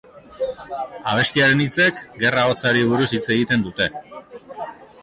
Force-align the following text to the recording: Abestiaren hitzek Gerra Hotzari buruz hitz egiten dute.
Abestiaren 1.11 1.61
hitzek 1.65 2.01
Gerra 2.25 2.47
Hotzari 2.53 2.83
buruz 2.95 3.09
hitz 3.19 3.25
egiten 3.39 3.69
dute. 3.71 3.93